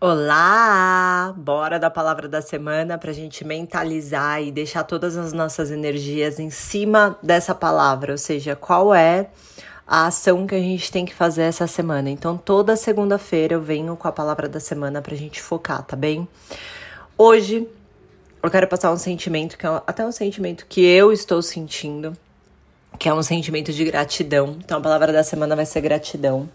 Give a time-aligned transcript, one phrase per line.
[0.00, 1.34] Olá!
[1.36, 6.38] Bora da palavra da semana para a gente mentalizar e deixar todas as nossas energias
[6.38, 9.28] em cima dessa palavra, ou seja, qual é
[9.84, 12.08] a ação que a gente tem que fazer essa semana.
[12.10, 15.96] Então, toda segunda-feira eu venho com a palavra da semana para a gente focar, tá
[15.96, 16.28] bem?
[17.16, 17.68] Hoje
[18.40, 22.16] eu quero passar um sentimento que é até um sentimento que eu estou sentindo,
[23.00, 24.58] que é um sentimento de gratidão.
[24.64, 26.48] Então, a palavra da semana vai ser gratidão.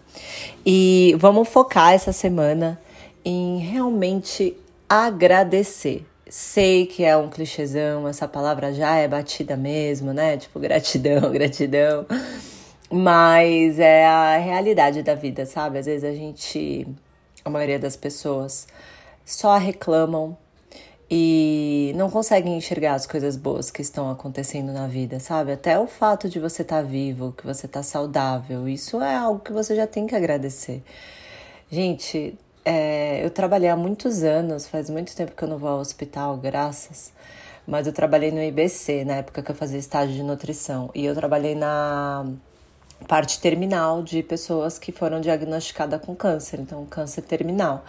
[0.64, 2.80] E vamos focar essa semana
[3.24, 4.56] em realmente
[4.88, 6.04] agradecer.
[6.28, 10.36] Sei que é um clichêzão, essa palavra já é batida mesmo, né?
[10.36, 12.06] Tipo, gratidão, gratidão.
[12.90, 15.78] Mas é a realidade da vida, sabe?
[15.78, 16.86] Às vezes a gente,
[17.44, 18.66] a maioria das pessoas,
[19.24, 20.36] só reclamam
[21.10, 25.52] e não conseguem enxergar as coisas boas que estão acontecendo na vida, sabe?
[25.52, 29.40] Até o fato de você estar tá vivo, que você está saudável, isso é algo
[29.40, 30.82] que você já tem que agradecer.
[31.70, 35.78] Gente, é, eu trabalhei há muitos anos, faz muito tempo que eu não vou ao
[35.80, 37.12] hospital, graças.
[37.66, 40.90] Mas eu trabalhei no IBC, na época que eu fazia estágio de nutrição.
[40.94, 42.26] E eu trabalhei na
[43.08, 47.84] parte terminal de pessoas que foram diagnosticadas com câncer, então câncer terminal.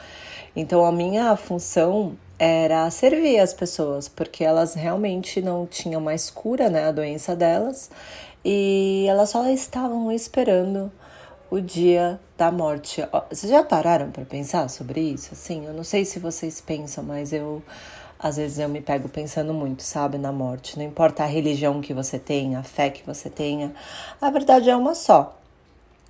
[0.56, 6.70] Então a minha função era servir as pessoas, porque elas realmente não tinham mais cura,
[6.70, 7.90] né, a doença delas,
[8.44, 10.92] e elas só estavam esperando
[11.50, 13.02] o dia da morte.
[13.30, 15.34] Vocês já pararam para pensar sobre isso?
[15.34, 17.64] Assim, eu não sei se vocês pensam, mas eu
[18.18, 20.78] às vezes eu me pego pensando muito, sabe, na morte.
[20.78, 23.74] Não importa a religião que você tenha, a fé que você tenha,
[24.22, 25.38] a verdade é uma só,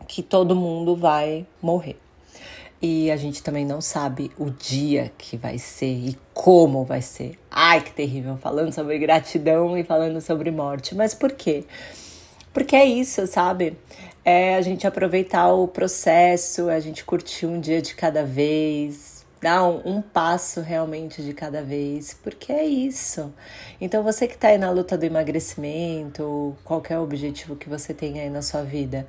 [0.08, 2.00] que todo mundo vai morrer.
[2.82, 7.40] E a gente também não sabe o dia que vai ser e como vai ser.
[7.50, 10.94] Ai, que terrível, falando sobre gratidão e falando sobre morte.
[10.94, 11.66] Mas por quê?
[12.54, 13.78] Porque é isso, sabe?
[14.26, 19.64] É a gente aproveitar o processo, a gente curtir um dia de cada vez, dar
[19.64, 23.32] um, um passo realmente de cada vez, porque é isso.
[23.80, 28.30] Então, você que está aí na luta do emagrecimento, qualquer objetivo que você tenha aí
[28.30, 29.06] na sua vida,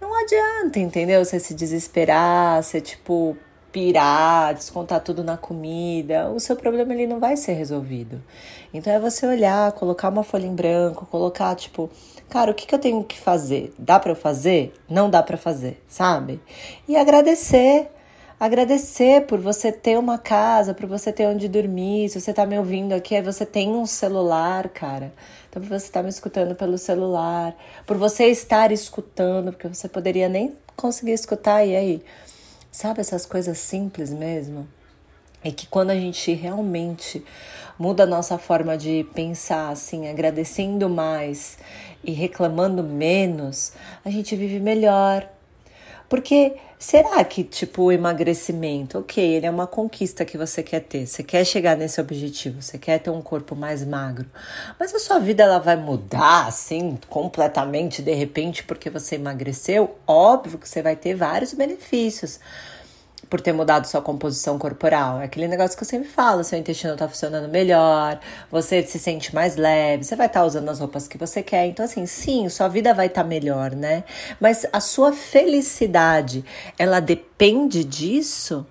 [0.00, 1.22] não adianta, entendeu?
[1.22, 3.36] Você se desesperar, você tipo
[3.76, 8.22] pirar, descontar tudo na comida, o seu problema ele não vai ser resolvido.
[8.72, 11.90] Então é você olhar, colocar uma folha em branco, colocar tipo,
[12.26, 13.74] cara, o que, que eu tenho que fazer?
[13.78, 14.72] Dá para eu fazer?
[14.88, 16.40] Não dá para fazer, sabe?
[16.88, 17.88] E agradecer.
[18.40, 22.08] Agradecer por você ter uma casa, por você ter onde dormir.
[22.08, 25.12] Se você tá me ouvindo aqui, você tem um celular, cara.
[25.50, 27.54] Então, por você estar tá me escutando pelo celular,
[27.86, 32.02] por você estar escutando, porque você poderia nem conseguir escutar, e aí?
[32.76, 34.68] Sabe essas coisas simples mesmo?
[35.42, 37.24] É que quando a gente realmente
[37.78, 41.56] muda a nossa forma de pensar, assim, agradecendo mais
[42.04, 43.72] e reclamando menos,
[44.04, 45.26] a gente vive melhor.
[46.06, 51.06] Porque será que, tipo, o emagrecimento, ok, ele é uma conquista que você quer ter,
[51.06, 54.26] você quer chegar nesse objetivo, você quer ter um corpo mais magro,
[54.78, 59.96] mas a sua vida ela vai mudar assim completamente de repente porque você emagreceu?
[60.06, 62.38] Óbvio que você vai ter vários benefícios
[63.28, 65.20] por ter mudado sua composição corporal.
[65.20, 68.18] É aquele negócio que eu sempre falo: seu intestino está funcionando melhor,
[68.50, 71.66] você se sente mais leve, você vai estar tá usando as roupas que você quer.
[71.66, 74.04] Então, assim, sim, sua vida vai estar tá melhor, né?
[74.40, 76.44] Mas a sua felicidade,
[76.78, 78.66] ela depende disso?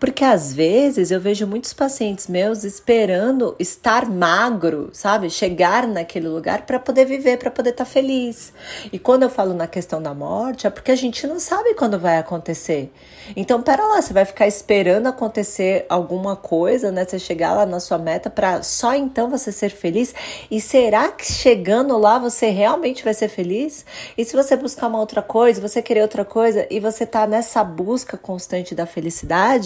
[0.00, 5.30] Porque às vezes eu vejo muitos pacientes meus esperando estar magro, sabe?
[5.30, 8.52] Chegar naquele lugar para poder viver, para poder estar tá feliz.
[8.92, 11.98] E quando eu falo na questão da morte, é porque a gente não sabe quando
[11.98, 12.92] vai acontecer.
[13.34, 17.04] Então, pera lá, você vai ficar esperando acontecer alguma coisa, né?
[17.04, 20.14] Você chegar lá na sua meta para só então você ser feliz?
[20.50, 23.84] E será que chegando lá você realmente vai ser feliz?
[24.16, 27.64] E se você buscar uma outra coisa, você querer outra coisa e você tá nessa
[27.64, 29.65] busca constante da felicidade,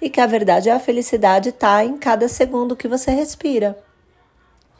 [0.00, 3.78] e que a verdade é a felicidade está em cada segundo que você respira.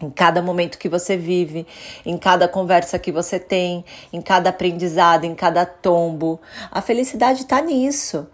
[0.01, 1.65] Em cada momento que você vive,
[2.05, 6.41] em cada conversa que você tem, em cada aprendizado, em cada tombo.
[6.73, 8.27] A felicidade está nisso.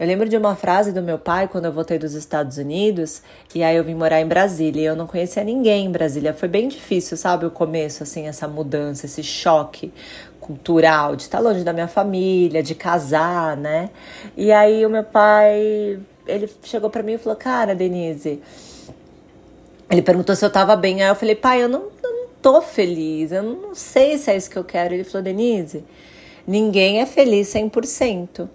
[0.00, 3.20] Eu lembro de uma frase do meu pai quando eu voltei dos Estados Unidos
[3.54, 6.32] e aí eu vim morar em Brasília e eu não conhecia ninguém em Brasília.
[6.32, 9.92] Foi bem difícil, sabe, o começo, assim, essa mudança, esse choque
[10.50, 13.90] cultural de estar longe da minha família, de casar, né?
[14.36, 18.42] E aí o meu pai, ele chegou para mim e falou: "Cara, Denise,
[19.88, 21.02] ele perguntou se eu tava bem.
[21.02, 23.30] Aí eu falei: "Pai, eu não, não tô feliz.
[23.30, 24.94] Eu não sei se é isso que eu quero".
[24.94, 25.84] Ele falou: "Denise,
[26.46, 28.48] ninguém é feliz 100%".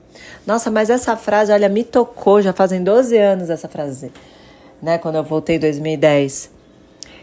[0.45, 4.11] Nossa, mas essa frase, olha, me tocou, já fazem 12 anos essa frase,
[4.81, 4.97] né?
[4.97, 6.54] Quando eu voltei em 2010.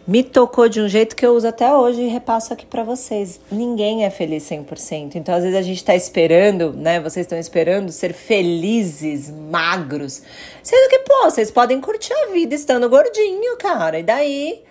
[0.06, 3.40] Me tocou de um jeito que eu uso até hoje e repasso aqui para vocês.
[3.50, 5.14] Ninguém é feliz 100%.
[5.14, 7.00] Então, às vezes a gente está esperando, né?
[7.00, 10.22] Vocês estão esperando ser felizes, magros.
[10.62, 14.00] Sendo que, pô, vocês podem curtir a vida estando gordinho, cara.
[14.00, 14.64] E daí,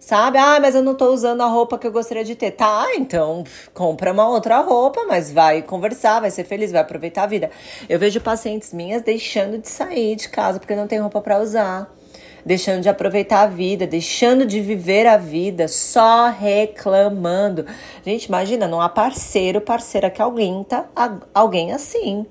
[0.00, 0.38] sabe?
[0.38, 2.52] Ah, mas eu não tô usando a roupa que eu gostaria de ter.
[2.52, 3.44] Tá, então
[3.74, 7.50] compra uma outra roupa, mas vai conversar, vai ser feliz, vai aproveitar a vida.
[7.86, 11.97] Eu vejo pacientes minhas deixando de sair de casa porque não tem roupa para usar
[12.44, 17.66] deixando de aproveitar a vida, deixando de viver a vida, só reclamando.
[18.04, 20.86] Gente, imagina, não há parceiro, parceira que aguenta
[21.34, 22.26] alguém assim.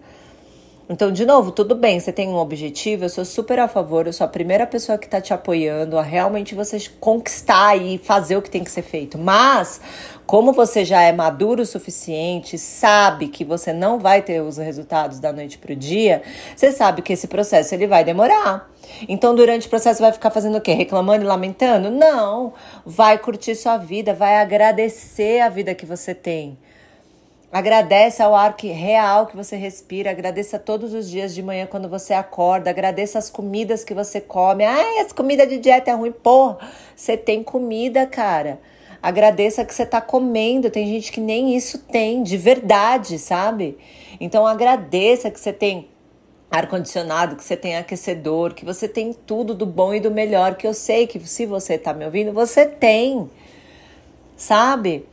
[0.90, 4.14] Então, de novo, tudo bem, você tem um objetivo, eu sou super a favor, eu
[4.14, 8.42] sou a primeira pessoa que está te apoiando a realmente você conquistar e fazer o
[8.42, 9.18] que tem que ser feito.
[9.18, 9.82] Mas,
[10.26, 15.20] como você já é maduro o suficiente, sabe que você não vai ter os resultados
[15.20, 16.22] da noite para o dia,
[16.56, 18.72] você sabe que esse processo ele vai demorar.
[19.10, 20.72] Então, durante o processo, vai ficar fazendo o quê?
[20.72, 21.92] Reclamando e lamentando?
[21.92, 22.54] Não.
[22.86, 26.58] Vai curtir sua vida, vai agradecer a vida que você tem.
[27.52, 31.88] Agradece ao ar que, real que você respira, agradeça todos os dias de manhã quando
[31.88, 34.66] você acorda, agradeça as comidas que você come.
[34.66, 36.12] Ai, as comidas de dieta é ruim.
[36.12, 36.58] Porra,
[36.94, 38.60] você tem comida, cara.
[39.02, 40.70] Agradeça que você tá comendo.
[40.70, 43.78] Tem gente que nem isso tem, de verdade, sabe?
[44.20, 45.88] Então agradeça que você tem
[46.52, 50.68] ar-condicionado, que você tem aquecedor, que você tem tudo do bom e do melhor, que
[50.68, 53.30] eu sei que se você tá me ouvindo, você tem.
[54.36, 55.06] Sabe?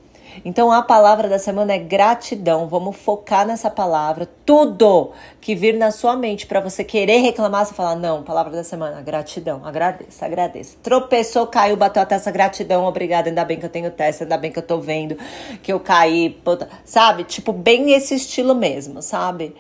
[0.44, 2.66] Então a palavra da semana é gratidão.
[2.66, 4.28] Vamos focar nessa palavra.
[4.46, 8.64] Tudo que vir na sua mente para você querer reclamar, você fala: "Não, palavra da
[8.64, 9.60] semana, gratidão.
[9.64, 10.76] Agradeça, agradeça".
[10.82, 13.28] Tropeçou, caiu, bateu a testa, gratidão, obrigada.
[13.28, 15.16] Ainda bem que eu tenho testa, ainda bem que eu tô vendo
[15.62, 17.24] que eu caí, puta, sabe?
[17.24, 19.54] Tipo bem esse estilo mesmo, sabe?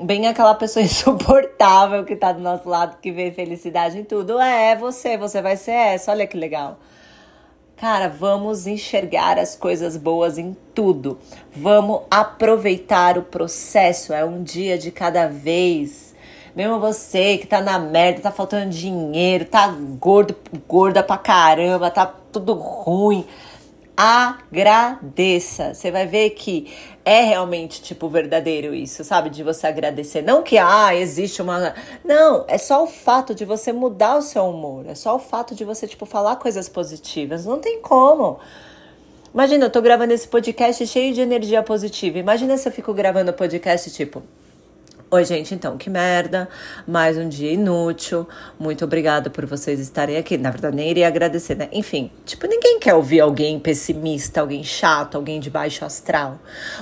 [0.00, 4.40] Bem aquela pessoa insuportável que tá do nosso lado, que vê felicidade em tudo.
[4.40, 6.10] É, você, você vai ser essa.
[6.10, 6.78] Olha que legal.
[7.82, 11.18] Cara, vamos enxergar as coisas boas em tudo.
[11.52, 14.12] Vamos aproveitar o processo.
[14.12, 16.14] É um dia de cada vez.
[16.54, 19.66] Mesmo você que tá na merda, tá faltando dinheiro, tá
[19.98, 20.36] gordo,
[20.68, 23.26] gorda pra caramba, tá tudo ruim
[23.96, 25.74] agradeça.
[25.74, 26.72] Você vai ver que
[27.04, 29.30] é realmente, tipo, verdadeiro isso, sabe?
[29.30, 30.22] De você agradecer.
[30.22, 31.74] Não que, ah, existe uma.
[32.04, 34.86] Não, é só o fato de você mudar o seu humor.
[34.86, 37.44] É só o fato de você, tipo, falar coisas positivas.
[37.44, 38.38] Não tem como.
[39.34, 42.18] Imagina, eu tô gravando esse podcast cheio de energia positiva.
[42.18, 44.22] Imagina se eu fico gravando podcast, tipo.
[45.14, 46.48] Oi, gente, então, que merda.
[46.88, 48.26] Mais um dia inútil.
[48.58, 50.38] Muito obrigada por vocês estarem aqui.
[50.38, 51.68] Na verdade, nem iria agradecer, né?
[51.70, 56.38] Enfim, tipo, ninguém quer ouvir alguém pessimista, alguém chato, alguém de baixo astral.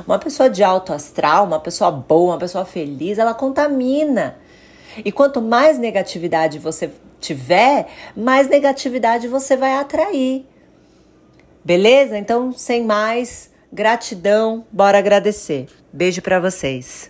[0.07, 4.37] Uma pessoa de alto astral, uma pessoa boa, uma pessoa feliz, ela contamina.
[5.05, 6.89] E quanto mais negatividade você
[7.19, 10.47] tiver, mais negatividade você vai atrair.
[11.65, 12.17] Beleza?
[12.17, 15.67] Então, sem mais, gratidão, bora agradecer.
[15.93, 17.10] Beijo para vocês.